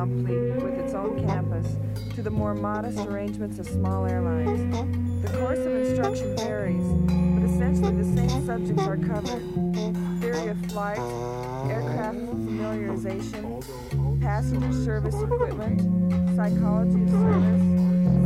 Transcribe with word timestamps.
complete 0.00 0.62
with 0.62 0.74
its 0.74 0.92
own 0.92 1.26
campus, 1.26 1.66
to 2.14 2.22
the 2.22 2.30
more 2.30 2.54
modest 2.54 2.98
arrangements 3.06 3.58
of 3.58 3.66
small 3.66 4.06
airlines. 4.06 4.70
The 5.22 5.30
course 5.38 5.58
of 5.58 5.74
instruction 5.74 6.36
varies, 6.36 6.84
but 7.34 7.42
essentially 7.48 7.96
the 8.02 8.04
same 8.04 8.46
subjects 8.46 8.82
are 8.82 8.98
covered 8.98 9.42
theory 10.20 10.48
of 10.48 10.58
flight, 10.66 10.98
aircraft 11.70 12.18
familiarization, 12.18 13.62
passenger 14.20 14.72
service 14.84 15.14
equipment, 15.14 15.80
psychology 16.36 17.02
of 17.02 17.10
service, 17.10 17.62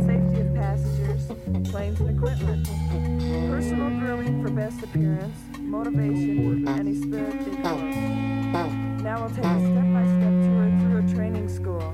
safety 0.05 0.41
of 0.41 0.53
passengers, 0.55 1.23
planes 1.71 1.99
and 2.01 2.09
equipment, 2.17 2.67
personal 3.49 3.89
grooming 3.99 4.43
for 4.43 4.51
best 4.51 4.83
appearance, 4.83 5.37
motivation, 5.59 6.67
and 6.67 7.63
corps. 7.63 7.93
Now 9.01 9.21
we'll 9.21 9.29
take 9.29 9.45
a 9.45 9.59
step-by-step 9.59 10.40
school. 11.61 11.93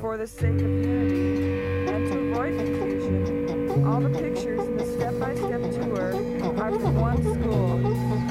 For 0.00 0.16
the 0.16 0.26
sake 0.26 0.54
of 0.54 0.60
unity 0.60 1.86
and 1.88 2.06
to 2.10 2.18
avoid 2.30 2.56
confusion, 2.56 3.84
all 3.86 4.00
the 4.00 4.10
pictures 4.10 4.66
in 4.66 4.76
the 4.76 4.84
step-by-step 4.84 5.62
tour 5.82 6.14
are 6.60 6.72
from 6.72 6.96
one 6.96 7.22
school, 7.22 7.74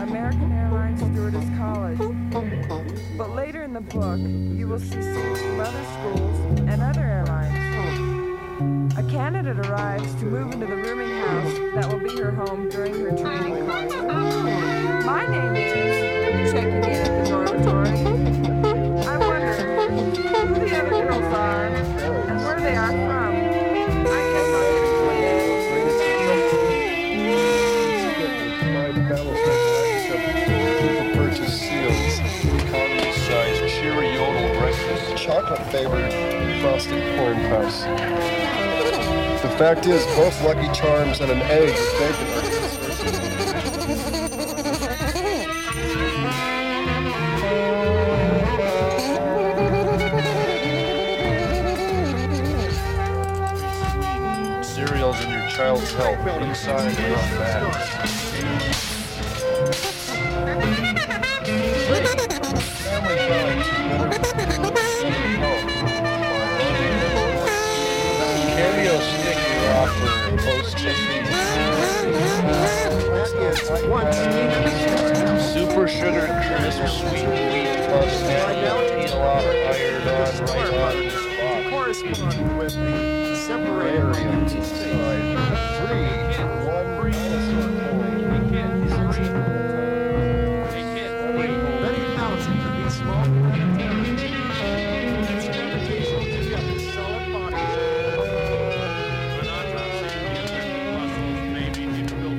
American 0.02 0.52
Airlines 0.52 1.00
Stewardess 1.00 1.50
College. 1.58 2.00
But 3.18 3.30
later 3.36 3.64
in 3.64 3.74
the 3.74 3.82
book, 3.82 4.20
you 4.20 4.68
will 4.68 4.80
see 4.80 5.02
scenes 5.02 5.42
from 5.42 5.60
other 5.60 5.84
schools 5.96 6.40
and 6.70 6.82
other 6.82 7.04
airlines. 7.04 7.54
A 8.98 9.04
candidate 9.10 9.60
arrives 9.68 10.14
to 10.16 10.26
move 10.26 10.54
into 10.54 10.66
the 10.66 10.76
rooming 10.76 11.18
house 11.18 11.54
that 11.76 11.92
will 11.92 12.00
be 12.00 12.18
her 12.22 12.32
home 12.32 12.70
during 12.70 12.94
her 12.94 13.12
training 13.12 13.66
course. 13.66 13.94
My 15.06 15.28
name 15.28 15.56
is 15.56 16.52
checking 16.52 16.84
in 16.84 16.86
at 16.86 17.24
the 17.24 17.30
dormitory. 17.30 18.15
Chocolate 35.26 35.60
flavored 35.72 36.12
frosted 36.62 37.02
corn 37.18 37.36
puffs. 37.50 37.82
The 39.42 39.50
fact 39.58 39.88
is, 39.88 40.06
both 40.16 40.40
Lucky 40.44 40.72
Charms 40.72 41.20
and 41.20 41.32
an 41.32 41.42
egg 41.42 41.70
with 41.70 41.98
bacon 41.98 42.28
are 42.32 42.44
Cereals 54.64 55.24
in 55.24 55.32
your 55.32 55.48
child's 55.50 55.92
health, 55.94 56.28
inside 56.44 56.96
and 57.00 57.16
out 57.16 57.40
back. 57.40 58.15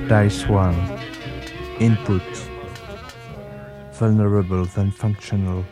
DICE1 0.09 0.73
Input. 1.81 2.23
Vulnerable 3.99 4.69
and 4.77 4.93
functional 4.93 5.65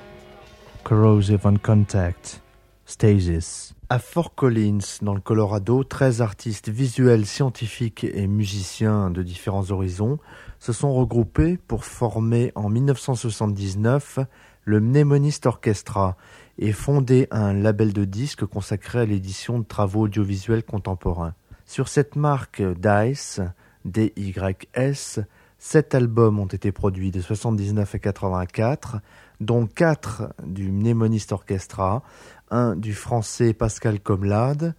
Corrosive 0.82 1.46
on 1.46 1.56
contact 1.56 2.42
Stasis. 2.84 3.74
À 3.90 4.00
Fort 4.00 4.34
Collins, 4.34 4.98
dans 5.02 5.14
le 5.14 5.20
Colorado, 5.20 5.84
13 5.84 6.20
artistes 6.20 6.68
visuels, 6.68 7.26
scientifiques 7.26 8.02
et 8.02 8.26
musiciens 8.26 9.10
de 9.10 9.22
différents 9.22 9.70
horizons 9.70 10.18
se 10.58 10.72
sont 10.72 10.92
regroupés 10.92 11.56
pour 11.56 11.84
former 11.84 12.50
en 12.56 12.68
1979 12.68 14.18
le 14.64 14.80
Mnemonist 14.80 15.46
Orchestra 15.46 16.16
et 16.58 16.72
fonder 16.72 17.28
un 17.30 17.52
label 17.52 17.92
de 17.92 18.04
disques 18.04 18.46
consacré 18.46 18.98
à 18.98 19.06
l'édition 19.06 19.60
de 19.60 19.64
travaux 19.64 20.06
audiovisuels 20.06 20.64
contemporains. 20.64 21.34
Sur 21.66 21.86
cette 21.86 22.16
marque 22.16 22.62
DICE, 22.62 23.40
DYS, 23.84 25.20
sept 25.58 25.94
albums 25.94 26.38
ont 26.38 26.46
été 26.46 26.72
produits 26.72 27.10
de 27.10 27.20
79 27.20 27.94
à 27.94 27.98
84, 27.98 29.00
dont 29.40 29.66
quatre 29.66 30.32
du 30.44 30.70
Mnemonist 30.72 31.32
Orchestra, 31.32 32.02
un 32.50 32.76
du 32.76 32.94
français 32.94 33.52
Pascal 33.52 34.00
Comlade 34.00 34.74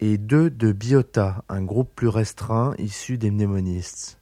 et 0.00 0.18
deux 0.18 0.50
de 0.50 0.72
Biota, 0.72 1.44
un 1.48 1.62
groupe 1.62 1.90
plus 1.94 2.08
restreint 2.08 2.74
issu 2.78 3.18
des 3.18 3.30
mnémonistes. 3.30 4.18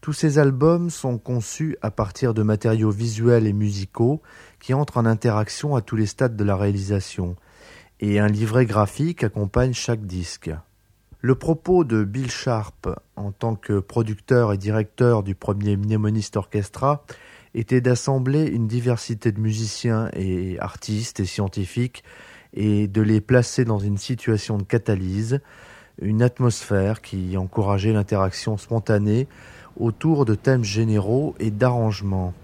Tous 0.00 0.12
ces 0.12 0.38
albums 0.38 0.90
sont 0.90 1.18
conçus 1.18 1.78
à 1.80 1.90
partir 1.90 2.34
de 2.34 2.42
matériaux 2.42 2.90
visuels 2.90 3.46
et 3.46 3.52
musicaux 3.52 4.20
qui 4.60 4.74
entrent 4.74 4.98
en 4.98 5.06
interaction 5.06 5.76
à 5.76 5.80
tous 5.80 5.96
les 5.96 6.06
stades 6.06 6.36
de 6.36 6.44
la 6.44 6.56
réalisation, 6.56 7.36
et 8.00 8.18
un 8.18 8.28
livret 8.28 8.66
graphique 8.66 9.24
accompagne 9.24 9.72
chaque 9.72 10.04
disque. 10.04 10.50
Le 11.24 11.34
propos 11.34 11.84
de 11.84 12.04
Bill 12.04 12.30
Sharp, 12.30 12.86
en 13.16 13.32
tant 13.32 13.54
que 13.54 13.80
producteur 13.80 14.52
et 14.52 14.58
directeur 14.58 15.22
du 15.22 15.34
premier 15.34 15.74
Mnemonist 15.78 16.36
Orchestra, 16.36 17.06
était 17.54 17.80
d'assembler 17.80 18.44
une 18.44 18.68
diversité 18.68 19.32
de 19.32 19.40
musiciens 19.40 20.10
et 20.12 20.58
artistes 20.60 21.20
et 21.20 21.24
scientifiques 21.24 22.04
et 22.52 22.88
de 22.88 23.00
les 23.00 23.22
placer 23.22 23.64
dans 23.64 23.78
une 23.78 23.96
situation 23.96 24.58
de 24.58 24.64
catalyse, 24.64 25.40
une 25.98 26.20
atmosphère 26.20 27.00
qui 27.00 27.38
encourageait 27.38 27.94
l'interaction 27.94 28.58
spontanée 28.58 29.26
autour 29.80 30.26
de 30.26 30.34
thèmes 30.34 30.62
généraux 30.62 31.34
et 31.40 31.50
d'arrangements. 31.50 32.34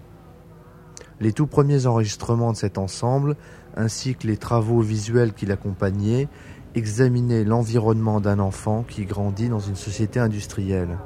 Les 1.19 1.33
tout 1.33 1.45
premiers 1.45 1.85
enregistrements 1.85 2.51
de 2.51 2.57
cet 2.57 2.79
ensemble, 2.79 3.35
ainsi 3.77 4.15
que 4.15 4.25
les 4.25 4.37
travaux 4.37 4.81
visuels 4.81 5.33
qui 5.33 5.45
l'accompagnaient, 5.45 6.27
examinaient 6.75 7.43
l'environnement 7.43 8.21
d'un 8.21 8.39
enfant 8.39 8.83
qui 8.87 9.05
grandit 9.05 9.49
dans 9.49 9.59
une 9.59 9.75
société 9.75 10.19
industrielle. 10.19 10.97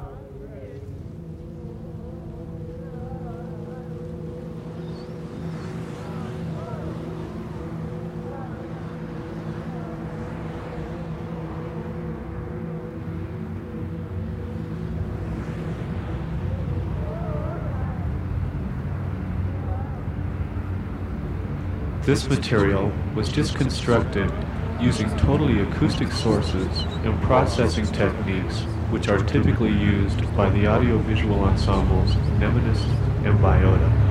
Using 24.80 25.08
totally 25.16 25.60
acoustic 25.60 26.12
sources 26.12 26.82
and 27.04 27.20
processing 27.22 27.86
techniques 27.86 28.60
which 28.90 29.08
are 29.08 29.18
typically 29.24 29.72
used 29.72 30.20
by 30.36 30.48
the 30.50 30.66
audiovisual 30.66 31.40
ensembles 31.44 32.14
Nemesis 32.38 32.82
and 33.24 33.38
Biota. 33.40 34.05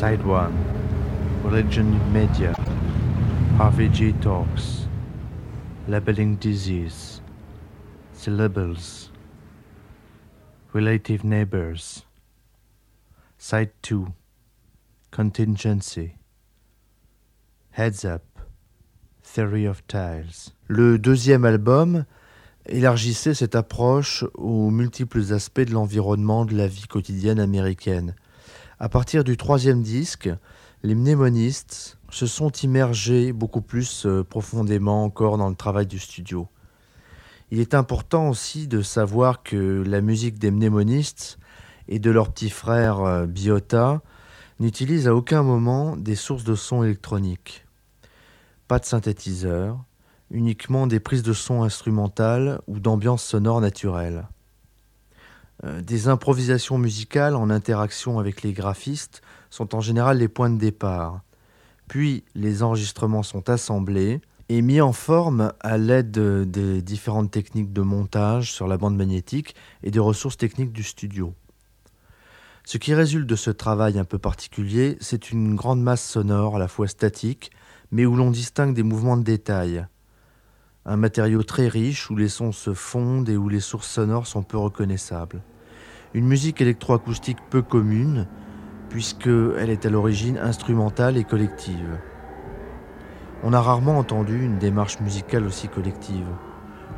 Side 0.00 0.24
1 0.24 0.50
Religion 1.44 1.84
Media 2.10 2.54
Harvey 3.58 3.90
G 3.92 4.14
Talks 4.22 4.88
Labeling 5.88 6.36
Disease 6.36 7.20
Syllables 8.14 9.12
Relative 10.72 11.22
Neighbors 11.22 12.06
Side 13.36 13.72
2 13.82 14.06
Contingency 15.10 16.14
Heads 17.72 18.06
Up 18.06 18.22
Theory 19.22 19.66
of 19.66 19.86
Tiles. 19.86 20.54
Le 20.66 20.98
deuxième 20.98 21.44
album 21.44 22.06
élargissait 22.64 23.34
cette 23.34 23.54
approche 23.54 24.24
aux 24.32 24.70
multiples 24.70 25.34
aspects 25.34 25.60
de 25.60 25.74
l'environnement 25.74 26.46
de 26.46 26.56
la 26.56 26.68
vie 26.68 26.86
quotidienne 26.86 27.38
américaine. 27.38 28.14
À 28.82 28.88
partir 28.88 29.24
du 29.24 29.36
troisième 29.36 29.82
disque, 29.82 30.30
les 30.82 30.94
mnémonistes 30.94 31.98
se 32.08 32.26
sont 32.26 32.50
immergés 32.50 33.30
beaucoup 33.34 33.60
plus 33.60 34.06
euh, 34.06 34.24
profondément 34.24 35.04
encore 35.04 35.36
dans 35.36 35.50
le 35.50 35.54
travail 35.54 35.86
du 35.86 35.98
studio. 35.98 36.48
Il 37.50 37.60
est 37.60 37.74
important 37.74 38.30
aussi 38.30 38.68
de 38.68 38.80
savoir 38.80 39.42
que 39.42 39.84
la 39.86 40.00
musique 40.00 40.38
des 40.38 40.50
mnémonistes 40.50 41.38
et 41.88 41.98
de 41.98 42.10
leur 42.10 42.32
petit 42.32 42.48
frère 42.48 43.00
euh, 43.00 43.26
Biota 43.26 44.00
n'utilise 44.60 45.06
à 45.06 45.14
aucun 45.14 45.42
moment 45.42 45.94
des 45.94 46.14
sources 46.14 46.44
de 46.44 46.54
son 46.54 46.82
électroniques. 46.82 47.66
Pas 48.66 48.78
de 48.78 48.86
synthétiseur, 48.86 49.84
uniquement 50.30 50.86
des 50.86 51.00
prises 51.00 51.22
de 51.22 51.34
son 51.34 51.64
instrumentales 51.64 52.62
ou 52.66 52.80
d'ambiance 52.80 53.24
sonore 53.24 53.60
naturelle. 53.60 54.26
Euh, 55.64 55.82
des 55.82 56.08
improvisations 56.08 56.78
musicales 56.78 57.36
en 57.36 57.50
interaction 57.50 58.18
avec 58.18 58.42
les 58.42 58.52
graphistes 58.52 59.22
sont 59.50 59.74
en 59.74 59.80
général 59.80 60.18
les 60.18 60.28
points 60.28 60.50
de 60.50 60.58
départ. 60.58 61.20
Puis 61.88 62.24
les 62.34 62.62
enregistrements 62.62 63.22
sont 63.22 63.50
assemblés 63.50 64.20
et 64.48 64.62
mis 64.62 64.80
en 64.80 64.92
forme 64.92 65.52
à 65.60 65.76
l'aide 65.76 66.10
des 66.50 66.82
différentes 66.82 67.30
techniques 67.30 67.72
de 67.72 67.82
montage 67.82 68.52
sur 68.52 68.66
la 68.66 68.78
bande 68.78 68.96
magnétique 68.96 69.54
et 69.82 69.90
des 69.90 69.98
ressources 69.98 70.36
techniques 70.36 70.72
du 70.72 70.82
studio. 70.82 71.34
Ce 72.64 72.78
qui 72.78 72.94
résulte 72.94 73.26
de 73.26 73.36
ce 73.36 73.50
travail 73.50 73.98
un 73.98 74.04
peu 74.04 74.18
particulier, 74.18 74.96
c'est 75.00 75.30
une 75.30 75.56
grande 75.56 75.82
masse 75.82 76.04
sonore 76.04 76.56
à 76.56 76.58
la 76.58 76.68
fois 76.68 76.88
statique, 76.88 77.50
mais 77.90 78.06
où 78.06 78.16
l'on 78.16 78.30
distingue 78.30 78.74
des 78.74 78.82
mouvements 78.82 79.16
de 79.16 79.24
détail. 79.24 79.86
Un 80.86 80.96
matériau 80.96 81.42
très 81.42 81.68
riche 81.68 82.10
où 82.10 82.16
les 82.16 82.30
sons 82.30 82.52
se 82.52 82.72
fondent 82.72 83.28
et 83.28 83.36
où 83.36 83.50
les 83.50 83.60
sources 83.60 83.90
sonores 83.90 84.26
sont 84.26 84.42
peu 84.42 84.56
reconnaissables. 84.56 85.42
Une 86.14 86.26
musique 86.26 86.62
électroacoustique 86.62 87.38
peu 87.50 87.60
commune, 87.60 88.26
puisqu'elle 88.88 89.68
est 89.68 89.84
à 89.84 89.90
l'origine 89.90 90.38
instrumentale 90.38 91.18
et 91.18 91.24
collective. 91.24 91.98
On 93.42 93.52
a 93.52 93.60
rarement 93.60 93.98
entendu 93.98 94.42
une 94.42 94.58
démarche 94.58 95.00
musicale 95.00 95.44
aussi 95.44 95.68
collective. 95.68 96.26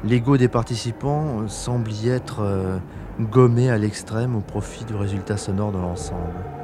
L'ego 0.04 0.36
des 0.36 0.48
participants 0.48 1.48
semble 1.48 1.90
y 1.90 2.08
être 2.08 2.40
euh, 2.40 2.78
gommé 3.20 3.68
à 3.68 3.78
l'extrême 3.78 4.36
au 4.36 4.40
profit 4.40 4.84
du 4.84 4.94
résultat 4.94 5.36
sonore 5.36 5.72
de 5.72 5.78
l'ensemble. 5.78 6.61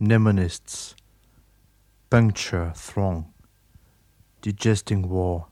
Mnemonists, 0.00 0.94
puncture 2.08 2.72
throng, 2.74 3.34
digesting 4.40 5.06
war, 5.10 5.48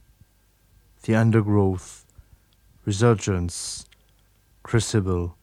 the 1.03 1.15
undergrowth, 1.15 2.07
resurgence, 2.87 3.85
crucible, 4.63 5.37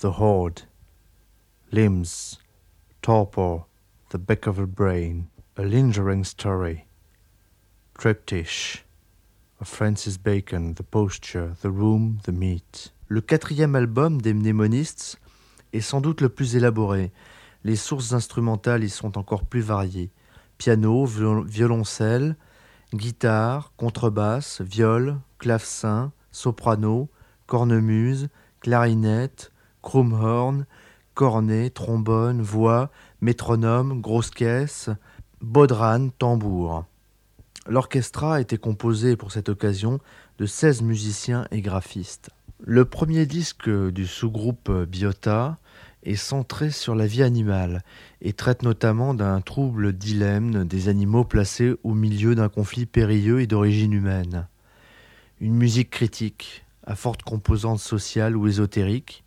the 0.00 0.12
horde, 0.12 0.62
limbs, 1.70 2.38
torpor, 3.02 3.66
the 4.08 4.18
back 4.18 4.48
of 4.48 4.58
a 4.58 4.66
brain, 4.66 5.28
a 5.56 5.62
lingering 5.62 6.24
story, 6.24 6.86
triptych, 7.96 8.84
of 9.60 9.68
Francis 9.68 10.16
Bacon, 10.16 10.74
The 10.74 10.82
Posture, 10.82 11.54
The 11.62 11.70
Room, 11.70 12.18
The 12.24 12.32
Meat. 12.32 12.92
Le 13.06 13.20
quatrième 13.20 13.76
album 13.76 14.20
des 14.20 14.34
mnémonistes 14.34 15.20
est 15.72 15.82
sans 15.82 16.00
doute 16.00 16.20
le 16.20 16.30
plus 16.30 16.56
élaboré, 16.56 17.12
les 17.64 17.76
sources 17.76 18.12
instrumentales 18.12 18.84
y 18.84 18.90
sont 18.90 19.18
encore 19.18 19.44
plus 19.44 19.60
variées. 19.60 20.10
Piano, 20.58 21.04
violoncelle, 21.06 22.36
guitare, 22.94 23.72
contrebasse, 23.76 24.60
viol, 24.60 25.18
clavecin, 25.38 26.12
soprano, 26.32 27.08
cornemuse, 27.46 28.28
clarinette, 28.60 29.52
krumhorn, 29.82 30.66
cornet, 31.14 31.70
trombone, 31.70 32.42
voix, 32.42 32.90
métronome, 33.20 34.00
grosse 34.00 34.30
caisse, 34.30 34.90
bodran, 35.40 36.08
tambour. 36.18 36.84
L'orchestra 37.66 38.40
était 38.40 38.58
composé 38.58 39.16
pour 39.16 39.32
cette 39.32 39.48
occasion 39.48 39.98
de 40.38 40.46
16 40.46 40.82
musiciens 40.82 41.46
et 41.50 41.60
graphistes. 41.60 42.30
Le 42.62 42.84
premier 42.84 43.26
disque 43.26 43.70
du 43.70 44.06
sous-groupe 44.06 44.70
Biota 44.84 45.58
est 46.02 46.16
centré 46.16 46.70
sur 46.70 46.94
la 46.94 47.06
vie 47.06 47.22
animale 47.22 47.82
et 48.20 48.32
traite 48.32 48.62
notamment 48.62 49.14
d'un 49.14 49.40
trouble 49.40 49.92
dilemme 49.92 50.64
des 50.64 50.88
animaux 50.88 51.24
placés 51.24 51.74
au 51.82 51.94
milieu 51.94 52.34
d'un 52.34 52.48
conflit 52.48 52.86
périlleux 52.86 53.40
et 53.40 53.46
d'origine 53.46 53.92
humaine. 53.92 54.48
Une 55.40 55.54
musique 55.54 55.90
critique, 55.90 56.64
à 56.86 56.94
forte 56.94 57.22
composante 57.22 57.80
sociale 57.80 58.36
ou 58.36 58.46
ésotérique, 58.46 59.24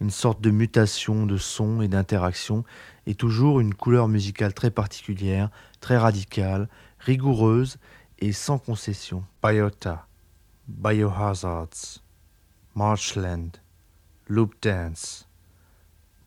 une 0.00 0.10
sorte 0.10 0.40
de 0.40 0.50
mutation 0.50 1.26
de 1.26 1.36
son 1.36 1.80
et 1.80 1.88
d'interaction, 1.88 2.64
et 3.06 3.14
toujours 3.14 3.60
une 3.60 3.74
couleur 3.74 4.08
musicale 4.08 4.52
très 4.52 4.70
particulière, 4.70 5.50
très 5.80 5.96
radicale, 5.96 6.68
rigoureuse 6.98 7.78
et 8.18 8.32
sans 8.32 8.58
concession. 8.58 9.24
Biota, 9.42 10.06
Biohazards, 10.68 12.00
Marshland, 12.74 13.50
Loop 14.28 14.54
Dance, 14.62 15.28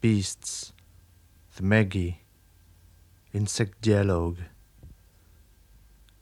Beasts, 0.05 0.71
The 1.55 1.63
Maggie, 1.63 2.21
Insect 3.33 3.81
Dialogue, 3.81 4.37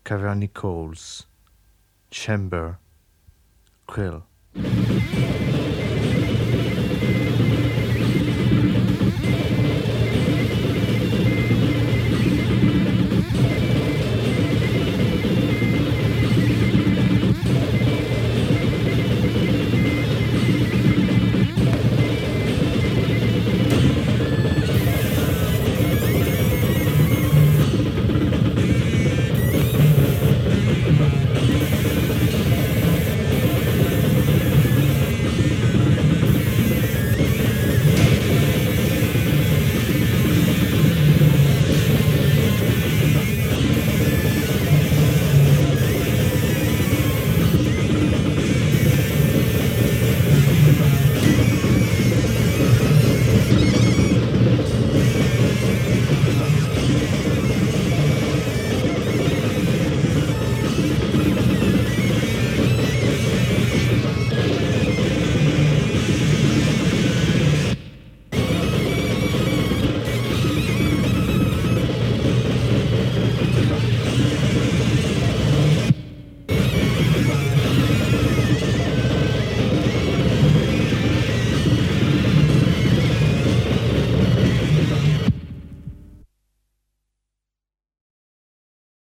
Cavernicals, 0.05 1.25
Chamber, 2.09 2.79
Krill. 3.85 4.23